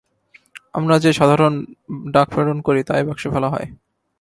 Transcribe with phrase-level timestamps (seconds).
[0.73, 1.53] আমরা যে সাধারণ
[2.11, 3.67] ডাক প্রেরণ করি, তা এই বাক্সে ফেলা হয়।